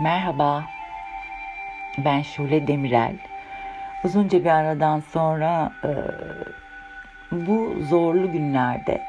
[0.00, 0.64] Merhaba,
[1.98, 3.16] ben Şule Demirel.
[4.04, 5.90] Uzunca bir aradan sonra e,
[7.32, 9.02] bu zorlu günlerde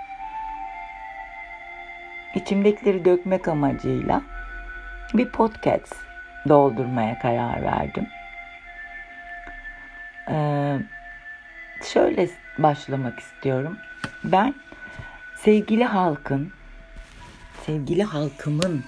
[2.35, 4.21] içimdekileri dökmek amacıyla
[5.13, 5.95] bir podcast
[6.49, 8.07] doldurmaya karar verdim.
[10.29, 10.37] E,
[11.93, 13.77] şöyle başlamak istiyorum.
[14.23, 14.53] Ben
[15.35, 16.51] sevgili halkın,
[17.65, 18.83] sevgili halkımın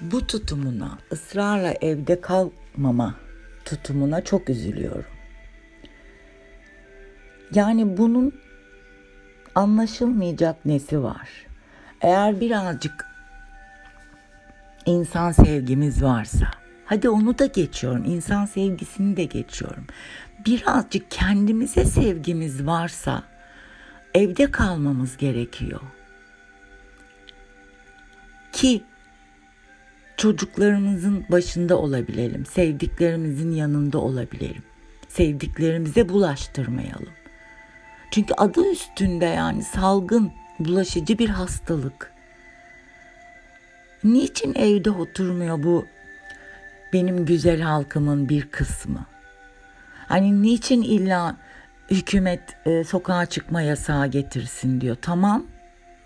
[0.00, 3.14] bu tutumuna, ısrarla evde kalmama
[3.64, 5.04] tutumuna çok üzülüyorum.
[7.54, 8.32] Yani bunun
[9.54, 11.28] anlaşılmayacak nesi var?
[12.00, 13.06] Eğer birazcık
[14.86, 16.50] insan sevgimiz varsa,
[16.84, 19.86] hadi onu da geçiyorum, insan sevgisini de geçiyorum.
[20.46, 23.22] Birazcık kendimize sevgimiz varsa
[24.14, 25.80] evde kalmamız gerekiyor.
[28.52, 28.82] Ki
[30.16, 34.62] çocuklarımızın başında olabilelim, sevdiklerimizin yanında olabilelim.
[35.08, 37.12] Sevdiklerimize bulaştırmayalım.
[38.10, 42.12] Çünkü adı üstünde yani salgın, bulaşıcı bir hastalık.
[44.04, 45.86] Niçin evde oturmuyor bu
[46.92, 49.06] benim güzel halkımın bir kısmı?
[50.08, 51.36] Hani niçin illa
[51.90, 54.96] hükümet e, sokağa çıkma yasağı getirsin diyor.
[55.02, 55.46] Tamam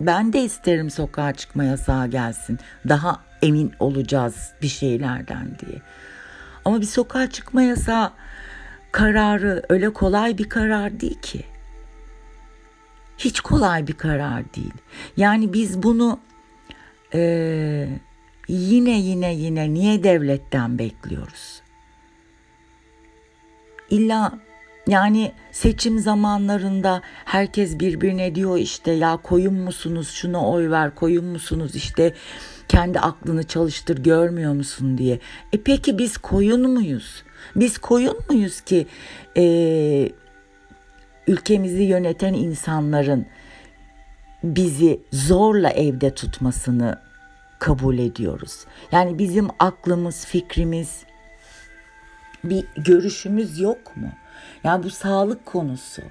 [0.05, 2.59] ben de isterim sokağa çıkma yasağı gelsin.
[2.89, 5.81] Daha emin olacağız bir şeylerden diye.
[6.65, 8.11] Ama bir sokağa çıkma yasağı
[8.91, 11.43] kararı öyle kolay bir karar değil ki.
[13.17, 14.73] Hiç kolay bir karar değil.
[15.17, 16.19] Yani biz bunu
[17.13, 17.19] e,
[18.47, 21.61] yine yine yine niye devletten bekliyoruz?
[23.89, 24.39] İlla
[24.87, 31.75] yani seçim zamanlarında herkes birbirine diyor işte ya koyun musunuz şuna oy ver koyun musunuz
[31.75, 32.13] işte
[32.67, 35.19] kendi aklını çalıştır görmüyor musun diye.
[35.53, 37.23] E peki biz koyun muyuz?
[37.55, 38.87] Biz koyun muyuz ki
[39.37, 39.43] e,
[41.27, 43.25] ülkemizi yöneten insanların
[44.43, 46.99] bizi zorla evde tutmasını
[47.59, 48.65] kabul ediyoruz.
[48.91, 51.03] Yani bizim aklımız, fikrimiz,
[52.43, 54.11] bir görüşümüz yok mu?
[54.63, 56.01] Yani bu sağlık konusu.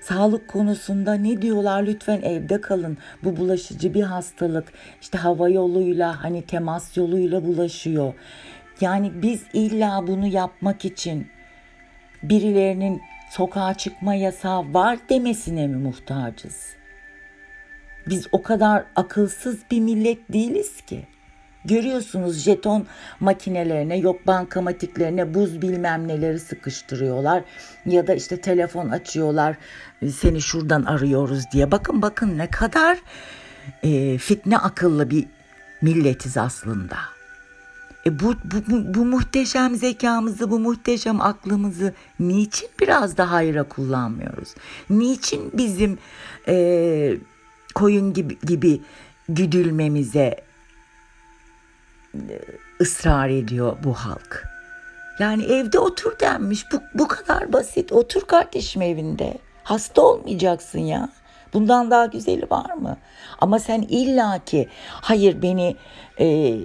[0.00, 2.98] Sağlık konusunda ne diyorlar lütfen evde kalın.
[3.24, 4.72] Bu bulaşıcı bir hastalık.
[5.00, 8.14] İşte hava yoluyla hani temas yoluyla bulaşıyor.
[8.80, 11.28] Yani biz illa bunu yapmak için
[12.22, 16.76] birilerinin sokağa çıkma yasağı var demesine mi muhtacız?
[18.06, 21.06] Biz o kadar akılsız bir millet değiliz ki.
[21.66, 22.86] Görüyorsunuz jeton
[23.20, 27.44] makinelerine yok bankamatiklerine buz bilmem neleri sıkıştırıyorlar.
[27.86, 29.56] Ya da işte telefon açıyorlar
[30.12, 31.70] seni şuradan arıyoruz diye.
[31.70, 32.98] Bakın bakın ne kadar
[33.82, 35.26] e, fitne akıllı bir
[35.82, 36.96] milletiz aslında.
[38.06, 44.54] E bu, bu, bu, muhteşem zekamızı, bu muhteşem aklımızı niçin biraz daha hayra kullanmıyoruz?
[44.90, 45.98] Niçin bizim
[46.48, 47.16] e,
[47.74, 48.80] koyun gibi, gibi
[49.28, 50.45] güdülmemize
[52.80, 54.48] ısrar ediyor bu halk.
[55.18, 56.72] Yani evde otur denmiş.
[56.72, 57.92] Bu, bu kadar basit.
[57.92, 59.38] Otur kardeşim evinde.
[59.64, 61.08] Hasta olmayacaksın ya.
[61.54, 62.96] Bundan daha güzeli var mı?
[63.38, 65.76] Ama sen illaki hayır beni
[66.20, 66.56] e,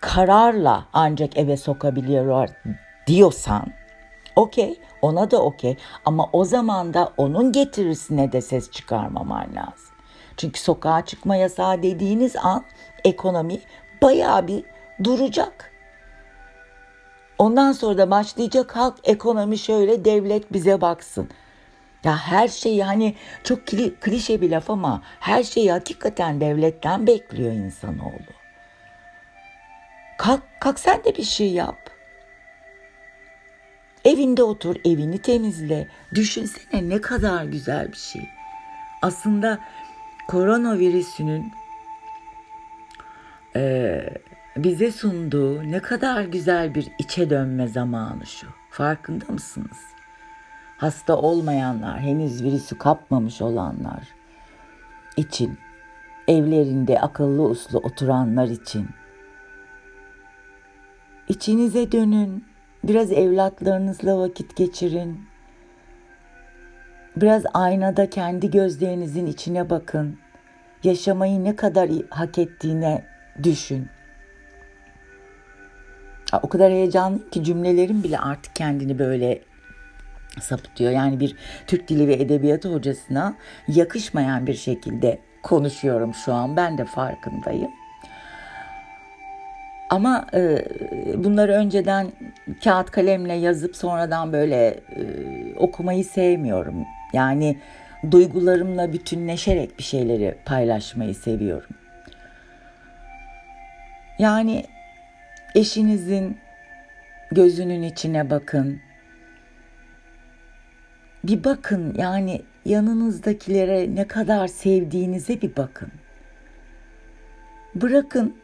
[0.00, 2.50] kararla ancak eve sokabiliyorlar
[3.06, 3.66] diyorsan
[4.36, 9.94] okey ona da okey ama o zaman da onun getirisine de ses çıkarmaman lazım.
[10.36, 12.64] Çünkü sokağa çıkma yasağı dediğiniz an
[13.04, 13.60] ekonomi
[14.04, 14.64] bayağı bir
[15.04, 15.70] duracak.
[17.38, 21.28] Ondan sonra da başlayacak halk ekonomi şöyle devlet bize baksın.
[22.04, 23.14] Ya her şey yani
[23.44, 23.66] çok
[24.00, 28.34] klişe bir laf ama her şeyi hakikaten devletten bekliyor insanoğlu.
[30.18, 31.90] Kalk, kalk sen de bir şey yap.
[34.04, 35.88] Evinde otur, evini temizle.
[36.14, 38.22] Düşünsene ne kadar güzel bir şey.
[39.02, 39.58] Aslında
[40.28, 41.52] koronavirüsünün
[43.56, 44.04] e,
[44.56, 48.46] bize sunduğu ne kadar güzel bir içe dönme zamanı şu.
[48.70, 49.78] Farkında mısınız?
[50.76, 54.08] Hasta olmayanlar, henüz virüsü kapmamış olanlar
[55.16, 55.58] için,
[56.28, 58.88] evlerinde akıllı uslu oturanlar için.
[61.28, 62.44] İçinize dönün,
[62.84, 65.20] biraz evlatlarınızla vakit geçirin.
[67.16, 70.18] Biraz aynada kendi gözlerinizin içine bakın.
[70.84, 73.88] Yaşamayı ne kadar hak ettiğine düşün.
[76.42, 79.40] O kadar heyecanlıyım ki cümlelerim bile artık kendini böyle
[80.40, 80.90] sapıtıyor.
[80.90, 81.36] Yani bir
[81.66, 83.34] Türk Dili ve Edebiyatı hocasına
[83.68, 86.56] yakışmayan bir şekilde konuşuyorum şu an.
[86.56, 87.70] Ben de farkındayım.
[89.90, 90.64] Ama e,
[91.24, 92.12] bunları önceden
[92.64, 95.02] kağıt kalemle yazıp sonradan böyle e,
[95.56, 96.74] okumayı sevmiyorum.
[97.12, 97.58] Yani
[98.10, 101.70] duygularımla bütünleşerek bir şeyleri paylaşmayı seviyorum.
[104.18, 104.64] Yani
[105.54, 106.38] eşinizin
[107.32, 108.80] gözünün içine bakın.
[111.24, 115.92] Bir bakın yani yanınızdakilere ne kadar sevdiğinize bir bakın.
[117.74, 118.36] Bırakın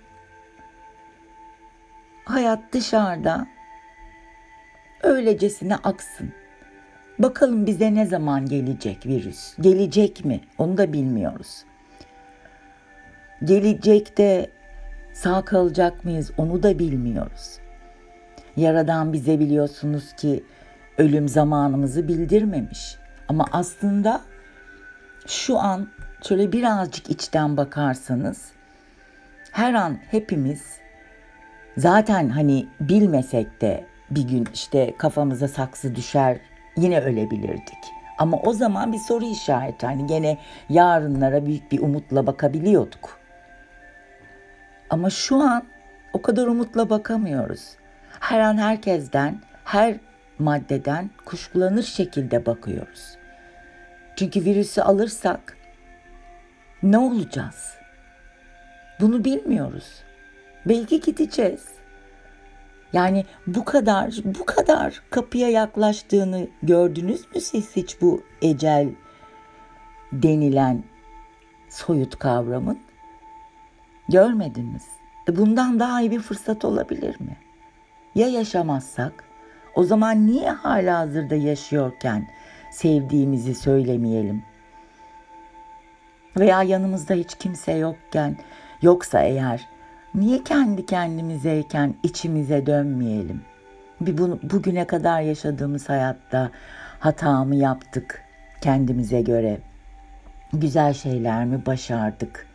[2.25, 3.47] hayat dışarıda
[5.03, 6.33] öylecesine aksın.
[7.19, 9.57] Bakalım bize ne zaman gelecek virüs?
[9.61, 10.41] Gelecek mi?
[10.59, 11.65] Onu da bilmiyoruz.
[13.45, 14.51] Gelecekte
[15.13, 16.31] sağ kalacak mıyız?
[16.37, 17.59] Onu da bilmiyoruz.
[18.57, 20.45] Yaradan bize biliyorsunuz ki
[20.99, 22.97] ölüm zamanımızı bildirmemiş.
[23.29, 24.21] Ama aslında
[25.27, 25.89] şu an
[26.29, 28.53] şöyle birazcık içten bakarsanız
[29.53, 30.63] her an hepimiz
[31.77, 36.39] zaten hani bilmesek de bir gün işte kafamıza saksı düşer
[36.77, 37.79] yine ölebilirdik.
[38.19, 43.20] Ama o zaman bir soru işareti hani gene yarınlara büyük bir umutla bakabiliyorduk.
[44.91, 45.63] Ama şu an
[46.13, 47.77] o kadar umutla bakamıyoruz.
[48.21, 49.97] Her an herkesten, her
[50.39, 53.17] maddeden kuşkulanır şekilde bakıyoruz.
[54.17, 55.57] Çünkü virüsü alırsak
[56.83, 57.75] ne olacağız?
[59.01, 60.03] Bunu bilmiyoruz.
[60.67, 61.69] Belki gideceğiz.
[62.93, 68.89] Yani bu kadar bu kadar kapıya yaklaştığını gördünüz mü siz hiç bu ecel
[70.13, 70.85] denilen
[71.69, 72.90] soyut kavramın?
[74.11, 74.87] Görmediniz.
[75.29, 77.37] Bundan daha iyi bir fırsat olabilir mi?
[78.15, 79.25] Ya yaşamazsak?
[79.75, 82.29] O zaman niye hala hazırda yaşıyorken
[82.73, 84.43] sevdiğimizi söylemeyelim?
[86.37, 88.37] Veya yanımızda hiç kimse yokken,
[88.83, 89.69] yoksa eğer
[90.15, 93.43] niye kendi kendimizeyken içimize dönmeyelim?
[94.01, 96.51] Bir bu, bugüne kadar yaşadığımız hayatta
[97.01, 98.23] hatamı yaptık
[98.61, 99.59] kendimize göre?
[100.53, 102.50] Güzel şeyler mi başardık?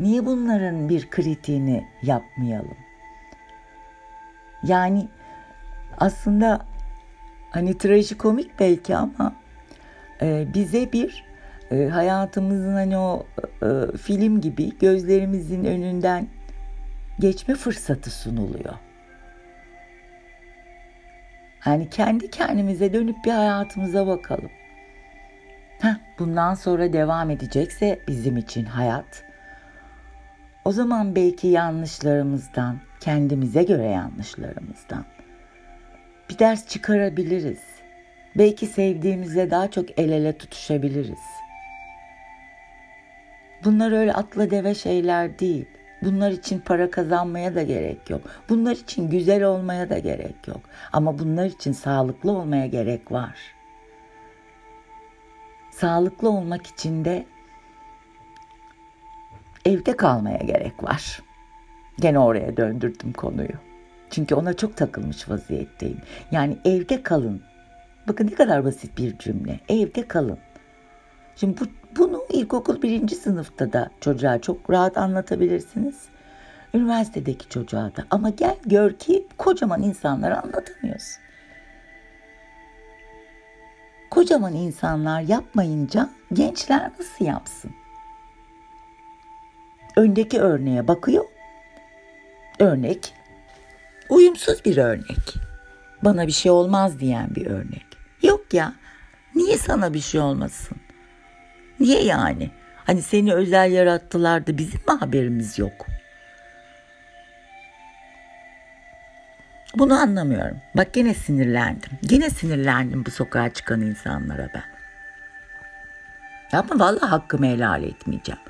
[0.00, 2.76] Niye bunların bir kritiğini yapmayalım?
[4.62, 5.08] Yani
[5.98, 6.66] aslında
[7.50, 9.34] hani trajikomik belki ama
[10.22, 11.24] e, bize bir
[11.70, 13.26] e, hayatımızın hani o
[13.62, 16.26] e, film gibi gözlerimizin önünden
[17.18, 18.74] geçme fırsatı sunuluyor.
[21.66, 24.50] Yani kendi kendimize dönüp bir hayatımıza bakalım.
[25.80, 29.27] Heh, bundan sonra devam edecekse bizim için hayat.
[30.68, 35.04] O zaman belki yanlışlarımızdan, kendimize göre yanlışlarımızdan
[36.30, 37.60] bir ders çıkarabiliriz.
[38.38, 41.18] Belki sevdiğimizle daha çok el ele tutuşabiliriz.
[43.64, 45.66] Bunlar öyle atla deve şeyler değil.
[46.02, 48.20] Bunlar için para kazanmaya da gerek yok.
[48.48, 50.60] Bunlar için güzel olmaya da gerek yok.
[50.92, 53.36] Ama bunlar için sağlıklı olmaya gerek var.
[55.70, 57.26] Sağlıklı olmak için de
[59.64, 61.22] evde kalmaya gerek var.
[62.00, 63.54] Gene oraya döndürdüm konuyu.
[64.10, 66.00] Çünkü ona çok takılmış vaziyetteyim.
[66.30, 67.42] Yani evde kalın.
[68.08, 69.60] Bakın ne kadar basit bir cümle.
[69.68, 70.38] Evde kalın.
[71.36, 71.64] Şimdi bu,
[71.96, 76.08] bunu ilkokul birinci sınıfta da çocuğa çok rahat anlatabilirsiniz.
[76.74, 78.04] Üniversitedeki çocuğa da.
[78.10, 81.22] Ama gel gör ki kocaman insanlara anlatamıyorsun.
[84.10, 87.70] Kocaman insanlar yapmayınca gençler nasıl yapsın?
[89.98, 91.24] Öndeki örneğe bakıyor.
[92.58, 93.14] Örnek
[94.08, 95.34] uyumsuz bir örnek.
[96.02, 97.86] Bana bir şey olmaz diyen bir örnek.
[98.22, 98.72] Yok ya.
[99.34, 100.76] Niye sana bir şey olmasın?
[101.80, 102.50] Niye yani?
[102.84, 105.86] Hani seni özel yarattılar da bizim mi haberimiz yok?
[109.74, 110.56] Bunu anlamıyorum.
[110.74, 111.90] Bak gene sinirlendim.
[112.02, 114.64] Gene sinirlendim bu sokağa çıkan insanlara ben.
[116.58, 118.40] Ama vallahi hakkımı helal etmeyeceğim.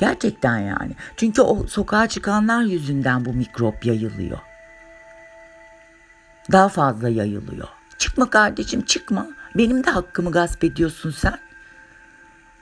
[0.00, 0.92] Gerçekten yani.
[1.16, 4.38] Çünkü o sokağa çıkanlar yüzünden bu mikrop yayılıyor.
[6.52, 7.68] Daha fazla yayılıyor.
[7.98, 9.26] Çıkma kardeşim çıkma.
[9.54, 11.38] Benim de hakkımı gasp ediyorsun sen.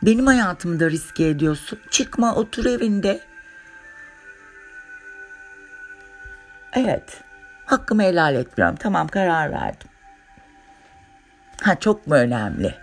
[0.03, 1.79] Benim hayatımı da riske ediyorsun.
[1.91, 3.21] Çıkma otur evinde.
[6.73, 7.21] Evet.
[7.67, 8.77] Hakkımı helal etmiyorum.
[8.77, 9.89] Tamam karar verdim.
[11.63, 12.75] Ha çok mu önemli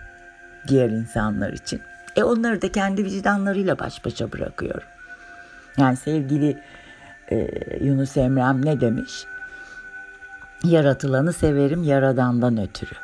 [0.68, 1.82] diğer insanlar için?
[2.16, 4.88] E onları da kendi vicdanlarıyla baş başa bırakıyorum.
[5.78, 6.62] Yani sevgili
[7.30, 7.48] e,
[7.80, 9.26] Yunus Emre'm ne demiş?
[10.64, 12.94] Yaratılanı severim yaradandan ötürü.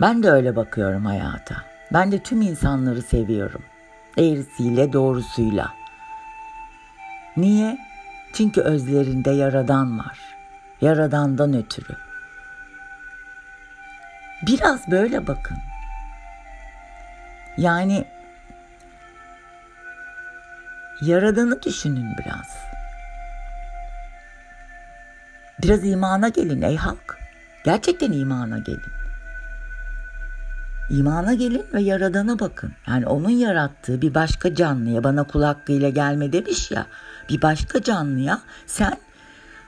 [0.00, 1.54] Ben de öyle bakıyorum hayata.
[1.92, 3.62] Ben de tüm insanları seviyorum.
[4.18, 5.70] Eğrisiyle doğrusuyla.
[7.36, 7.78] Niye?
[8.32, 10.18] Çünkü özlerinde yaradan var.
[10.80, 11.96] Yaradandan ötürü.
[14.46, 15.56] Biraz böyle bakın.
[17.56, 18.04] Yani
[21.02, 22.56] Yaradanı düşünün biraz.
[25.62, 27.18] Biraz imana gelin ey halk.
[27.64, 28.92] Gerçekten imana gelin.
[30.90, 32.72] İmana gelin ve Yaradan'a bakın.
[32.86, 36.86] Yani onun yarattığı bir başka canlıya bana kul hakkıyla gelme demiş ya.
[37.28, 38.96] Bir başka canlıya sen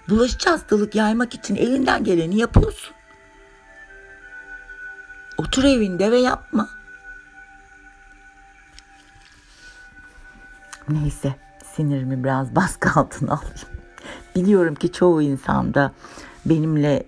[0.09, 2.95] bulaşıcı hastalık yaymak için elinden geleni yapıyorsun.
[5.39, 6.69] Otur evinde ve yapma.
[10.89, 13.69] Neyse sinirimi biraz baskı altına alayım.
[14.37, 15.93] Biliyorum ki çoğu insanda
[16.47, 17.05] benimle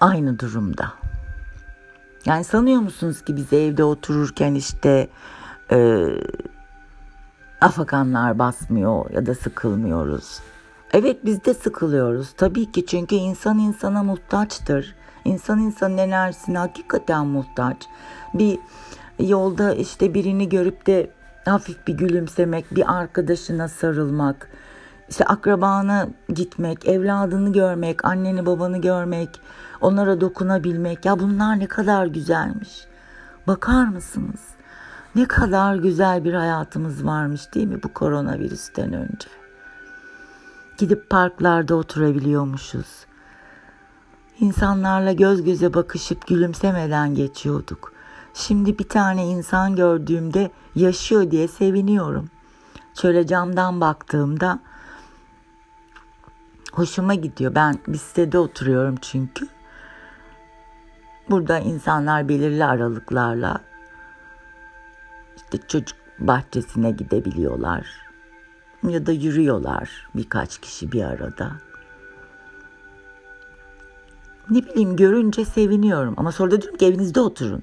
[0.00, 0.92] aynı durumda.
[2.26, 5.08] Yani sanıyor musunuz ki biz evde otururken işte
[5.70, 6.06] e,
[7.60, 10.40] afakanlar basmıyor ya da sıkılmıyoruz.
[10.92, 14.94] Evet biz de sıkılıyoruz tabii ki çünkü insan insana muhtaçtır.
[15.24, 17.76] İnsan insanın enerjisine hakikaten muhtaç.
[18.34, 18.58] Bir
[19.18, 21.10] yolda işte birini görüp de
[21.44, 24.48] hafif bir gülümsemek, bir arkadaşına sarılmak,
[25.08, 29.40] işte akrabana gitmek, evladını görmek, anneni babanı görmek,
[29.80, 31.04] onlara dokunabilmek.
[31.04, 32.86] Ya bunlar ne kadar güzelmiş.
[33.46, 34.40] Bakar mısınız?
[35.14, 39.28] Ne kadar güzel bir hayatımız varmış değil mi bu koronavirüsten önce?
[40.78, 43.06] Gidip parklarda oturabiliyormuşuz.
[44.40, 47.91] İnsanlarla göz göze bakışıp gülümsemeden geçiyorduk.
[48.34, 52.30] Şimdi bir tane insan gördüğümde yaşıyor diye seviniyorum.
[52.94, 54.58] Şöyle camdan baktığımda
[56.72, 57.54] hoşuma gidiyor.
[57.54, 59.48] Ben bir sitede oturuyorum çünkü.
[61.30, 63.60] Burada insanlar belirli aralıklarla
[65.36, 67.86] işte çocuk bahçesine gidebiliyorlar.
[68.88, 71.52] Ya da yürüyorlar birkaç kişi bir arada.
[74.50, 77.62] Ne bileyim görünce seviniyorum ama sonra da diyorum ki evinizde oturun.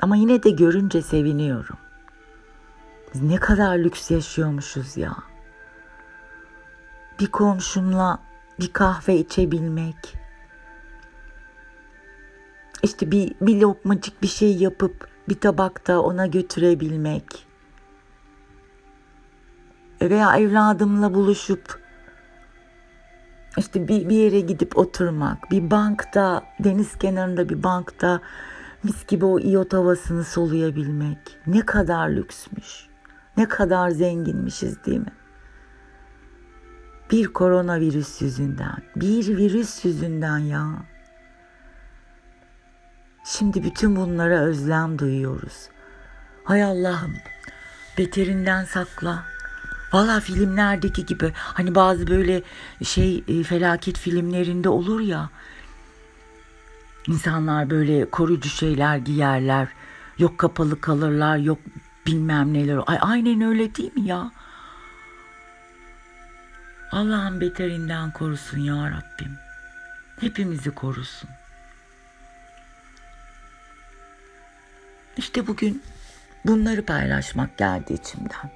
[0.00, 1.76] Ama yine de görünce seviniyorum.
[3.14, 5.16] Biz ne kadar lüks yaşıyormuşuz ya.
[7.20, 8.18] Bir komşumla
[8.60, 10.18] bir kahve içebilmek.
[12.82, 17.46] İşte bir, bir lokmacık bir şey yapıp bir tabakta ona götürebilmek.
[20.02, 21.80] Veya evladımla buluşup
[23.56, 28.20] işte bir, bir yere gidip oturmak, bir bankta, deniz kenarında bir bankta
[28.82, 32.88] mis gibi o iyot havasını soluyabilmek ne kadar lüksmüş.
[33.36, 35.12] Ne kadar zenginmişiz değil mi?
[37.10, 40.68] Bir koronavirüs yüzünden, bir virüs yüzünden ya.
[43.24, 45.68] Şimdi bütün bunlara özlem duyuyoruz.
[46.44, 47.14] Hay Allah'ım,
[47.98, 49.24] beterinden sakla.
[49.92, 52.42] Valla filmlerdeki gibi hani bazı böyle
[52.82, 55.30] şey e, felaket filmlerinde olur ya
[57.08, 59.68] İnsanlar böyle koruyucu şeyler giyerler.
[60.18, 61.58] Yok kapalı kalırlar, yok
[62.06, 62.80] bilmem neler.
[62.86, 64.32] Ay aynen öyle değil mi ya?
[66.92, 69.38] Allah'ın beterinden korusun ya Rabbim.
[70.20, 71.30] Hepimizi korusun.
[75.16, 75.82] İşte bugün
[76.44, 78.50] bunları paylaşmak geldi içimden.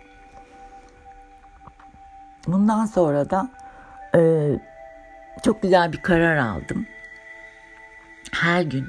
[2.47, 3.51] Bundan sonra da
[4.15, 4.21] e,
[5.45, 6.87] çok güzel bir karar aldım
[8.33, 8.89] her gün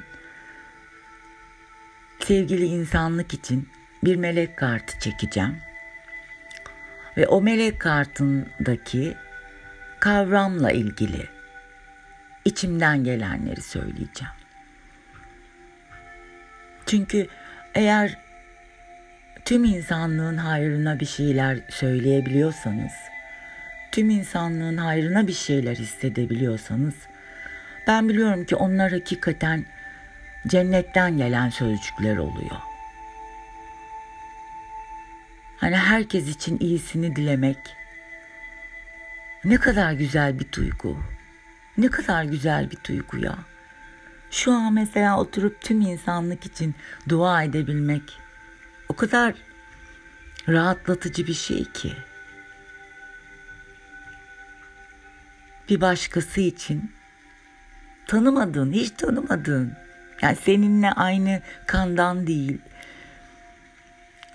[2.20, 3.68] sevgili insanlık için
[4.04, 5.56] bir melek kartı çekeceğim.
[7.16, 9.16] Ve o melek kartındaki
[10.00, 11.28] kavramla ilgili
[12.44, 14.34] içimden gelenleri söyleyeceğim.
[16.86, 17.28] Çünkü
[17.74, 18.18] eğer
[19.44, 22.92] tüm insanlığın hayrına bir şeyler söyleyebiliyorsanız,
[23.92, 26.94] tüm insanlığın hayrına bir şeyler hissedebiliyorsanız
[27.86, 29.66] ben biliyorum ki onlar hakikaten
[30.46, 32.56] cennetten gelen sözcükler oluyor.
[35.56, 37.58] Hani herkes için iyisini dilemek
[39.44, 40.98] ne kadar güzel bir duygu.
[41.78, 43.38] Ne kadar güzel bir duygu ya.
[44.30, 46.74] Şu an mesela oturup tüm insanlık için
[47.08, 48.02] dua edebilmek
[48.88, 49.34] o kadar
[50.48, 51.92] rahatlatıcı bir şey ki.
[55.68, 56.92] Bir başkası için
[58.06, 59.72] tanımadığın, hiç tanımadığın,
[60.22, 62.58] yani seninle aynı kandan değil,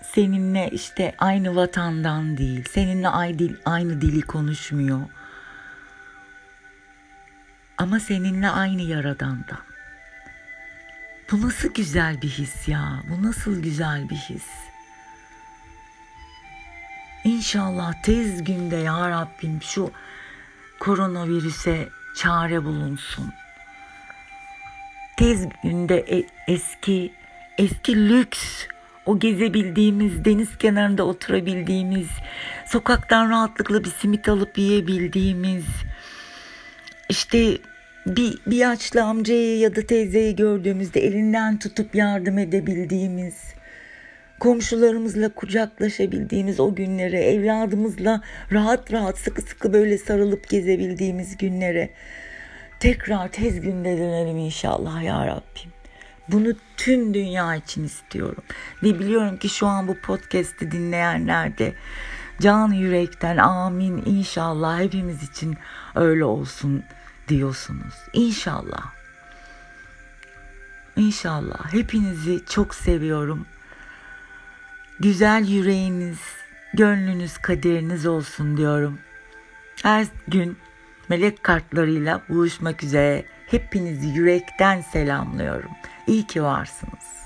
[0.02, 5.00] seninle işte aynı vatandan değil, seninle aynı, dil, aynı dili konuşmuyor.
[7.78, 9.60] Ama seninle aynı yaradandan.
[11.32, 13.04] Bu nasıl güzel bir his ya.
[13.10, 14.48] Bu nasıl güzel bir his.
[17.24, 19.92] İnşallah tez günde ya Rabbim şu
[20.80, 23.34] koronavirüse çare bulunsun.
[25.20, 27.12] Tez günde e- eski
[27.58, 28.68] eski lüks
[29.06, 32.08] o gezebildiğimiz, deniz kenarında oturabildiğimiz,
[32.66, 35.64] sokaktan rahatlıkla bir simit alıp yiyebildiğimiz,
[37.10, 37.58] işte
[38.06, 43.36] bir, bir yaşlı amcayı ya da teyzeyi gördüğümüzde elinden tutup yardım edebildiğimiz,
[44.40, 48.22] komşularımızla kucaklaşabildiğimiz o günlere, evladımızla
[48.52, 51.90] rahat rahat sıkı sıkı böyle sarılıp gezebildiğimiz günlere
[52.80, 55.72] tekrar tez günde dönelim inşallah ya Rabbim.
[56.28, 58.44] Bunu tüm dünya için istiyorum.
[58.84, 61.74] Ve biliyorum ki şu an bu podcast'i dinleyenler de
[62.42, 65.58] can yürekten amin inşallah hepimiz için
[65.96, 66.84] öyle olsun
[67.28, 67.94] diyorsunuz.
[68.14, 68.94] İnşallah.
[70.96, 71.74] İnşallah.
[71.74, 73.46] Hepinizi çok seviyorum.
[75.00, 76.20] Güzel yüreğiniz,
[76.74, 79.00] gönlünüz, kaderiniz olsun diyorum.
[79.84, 80.58] Her gün
[81.10, 85.72] melek kartlarıyla buluşmak üzere hepinizi yürekten selamlıyorum.
[86.08, 87.19] İyi ki varsınız.